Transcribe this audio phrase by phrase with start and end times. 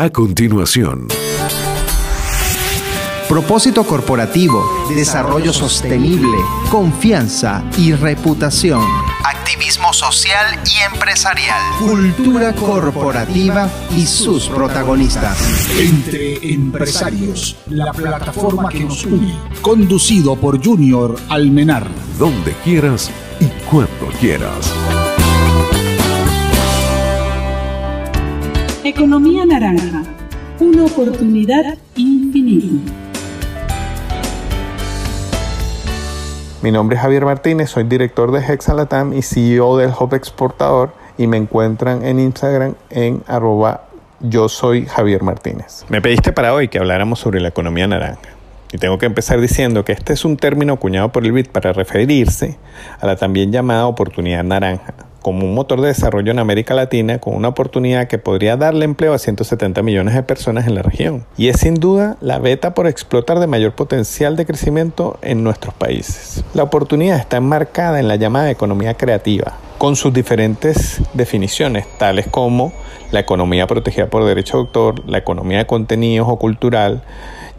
[0.00, 1.08] A continuación.
[3.28, 6.38] Propósito corporativo, desarrollo sostenible,
[6.70, 8.80] confianza y reputación.
[9.22, 11.60] Activismo social y empresarial.
[11.80, 15.36] Cultura corporativa y sus protagonistas.
[15.78, 19.38] Entre Empresarios, la plataforma que nos une.
[19.60, 21.86] Conducido por Junior Almenar.
[22.18, 24.72] Donde quieras y cuando quieras.
[28.90, 30.02] Economía naranja.
[30.58, 32.92] Una oportunidad infinita.
[36.60, 41.28] Mi nombre es Javier Martínez, soy director de Hexalatam y CEO del Hub Exportador y
[41.28, 43.82] me encuentran en Instagram en arroba
[44.18, 45.84] yo soy Javier Martínez.
[45.88, 48.30] Me pediste para hoy que habláramos sobre la economía naranja.
[48.72, 51.72] Y tengo que empezar diciendo que este es un término acuñado por el BID para
[51.72, 52.58] referirse
[53.00, 57.34] a la también llamada oportunidad naranja, como un motor de desarrollo en América Latina con
[57.34, 61.24] una oportunidad que podría darle empleo a 170 millones de personas en la región.
[61.36, 65.74] Y es sin duda la beta por explotar de mayor potencial de crecimiento en nuestros
[65.74, 66.44] países.
[66.54, 72.72] La oportunidad está enmarcada en la llamada economía creativa, con sus diferentes definiciones, tales como
[73.12, 77.02] la economía protegida por derecho de autor, la economía de contenidos o cultural,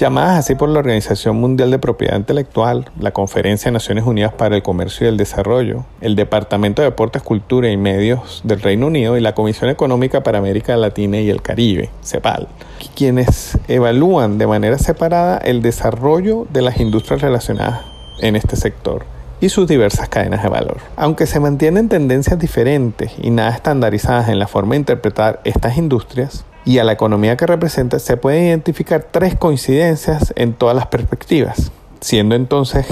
[0.00, 4.56] llamadas así por la Organización Mundial de Propiedad Intelectual, la Conferencia de Naciones Unidas para
[4.56, 9.18] el Comercio y el Desarrollo, el Departamento de Deportes, Cultura y Medios del Reino Unido
[9.18, 12.48] y la Comisión Económica para América Latina y el Caribe, CEPAL,
[12.96, 17.82] quienes evalúan de manera separada el desarrollo de las industrias relacionadas
[18.22, 19.04] en este sector
[19.42, 20.78] y sus diversas cadenas de valor.
[20.96, 26.46] Aunque se mantienen tendencias diferentes y nada estandarizadas en la forma de interpretar estas industrias,
[26.70, 31.72] y a la economía que representa, se pueden identificar tres coincidencias en todas las perspectivas,
[32.00, 32.86] siendo entonces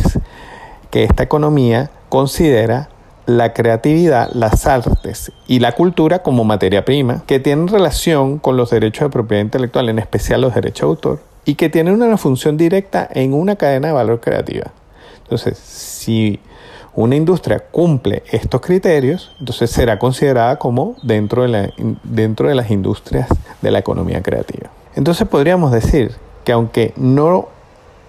[0.91, 2.89] que esta economía considera
[3.27, 8.71] la creatividad, las artes y la cultura como materia prima, que tienen relación con los
[8.71, 12.56] derechos de propiedad intelectual, en especial los derechos de autor, y que tienen una función
[12.56, 14.73] directa en una cadena de valor creativa.
[15.29, 16.41] Entonces, si
[16.95, 23.28] una industria cumple estos criterios, entonces será considerada como dentro de, las industrias
[23.61, 24.71] de la economía creativa.
[24.97, 27.49] Entonces podríamos decir que aunque no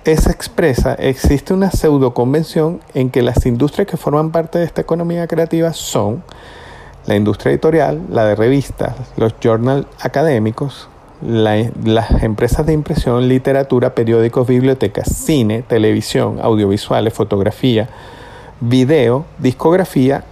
[0.06, 4.80] es expresa, existe una pseudo convención en que las industrias que forman parte de esta
[4.80, 6.24] economía creativa son
[7.06, 10.88] la industria editorial, la de revistas, los journals académicos,
[11.22, 17.90] las empresas de impresión, literatura, periódicos, bibliotecas, cine, televisión, audiovisuales, fotografía,
[18.62, 20.24] video, discografía,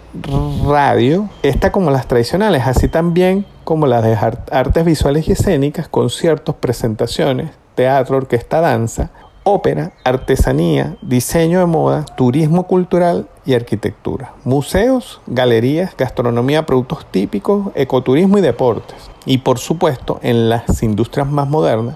[0.65, 4.17] radio, esta como las tradicionales, así también como las de
[4.51, 9.11] artes visuales y escénicas, conciertos, presentaciones, teatro, orquesta, danza,
[9.49, 18.37] ópera, artesanía, diseño de moda, turismo cultural y arquitectura, museos, galerías, gastronomía, productos típicos, ecoturismo
[18.37, 18.97] y deportes.
[19.25, 21.95] Y por supuesto, en las industrias más modernas,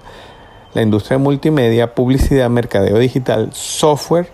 [0.72, 4.30] la industria multimedia, publicidad, mercadeo digital, software,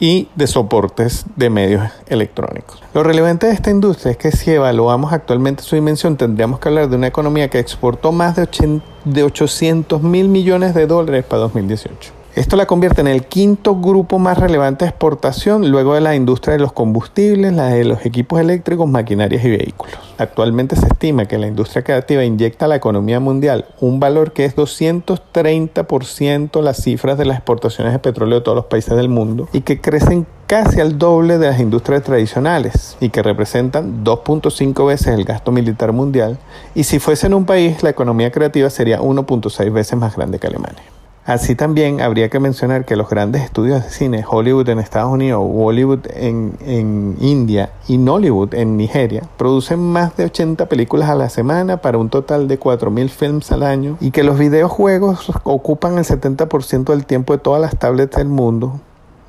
[0.00, 2.82] y de soportes de medios electrónicos.
[2.94, 6.88] Lo relevante de esta industria es que si evaluamos actualmente su dimensión, tendríamos que hablar
[6.88, 12.23] de una economía que exportó más de, de 800 mil millones de dólares para 2018.
[12.36, 16.54] Esto la convierte en el quinto grupo más relevante de exportación luego de la industria
[16.54, 19.94] de los combustibles, la de los equipos eléctricos, maquinarias y vehículos.
[20.18, 24.46] Actualmente se estima que la industria creativa inyecta a la economía mundial un valor que
[24.46, 29.48] es 230% las cifras de las exportaciones de petróleo de todos los países del mundo
[29.52, 35.06] y que crecen casi al doble de las industrias tradicionales y que representan 2.5 veces
[35.06, 36.38] el gasto militar mundial
[36.74, 40.48] y si fuese en un país la economía creativa sería 1.6 veces más grande que
[40.48, 40.93] Alemania.
[41.26, 45.40] Así también habría que mencionar que los grandes estudios de cine, Hollywood en Estados Unidos,
[45.40, 51.30] Bollywood en, en, India y Nollywood en Nigeria, producen más de 80 películas a la
[51.30, 56.04] semana para un total de 4.000 films al año y que los videojuegos ocupan el
[56.04, 58.80] 70% del tiempo de todas las tablets del mundo,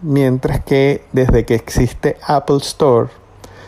[0.01, 3.07] mientras que desde que existe Apple Store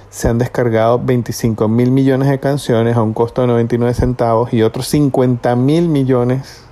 [0.10, 4.64] se han descargado 25 mil millones de canciones a un costo de 99 centavos y
[4.64, 6.67] otros 50 mil millones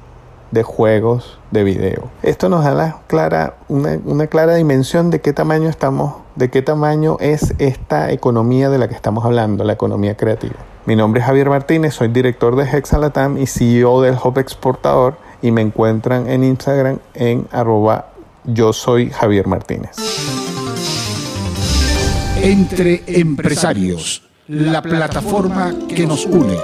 [0.56, 2.10] de juegos de video.
[2.24, 7.18] Esto nos da la clara, una, clara dimensión de qué tamaño estamos, de qué tamaño
[7.20, 10.56] es esta economía de la que estamos hablando, la economía creativa.
[10.86, 15.52] Mi nombre es Javier Martínez, soy director de Hexalatam y CEO del Hub Exportador y
[15.52, 18.06] me encuentran en Instagram en arroba
[18.46, 19.92] yo soy Javier Martínez.
[22.42, 26.56] Entre empresarios, la plataforma que nos une.